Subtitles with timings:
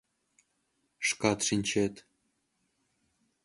[1.07, 1.95] Шкат шинчет.